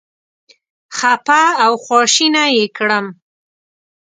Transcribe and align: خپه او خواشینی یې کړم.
خپه 0.97 1.41
او 1.63 1.73
خواشینی 1.83 2.47
یې 2.57 2.65
کړم. 2.77 3.05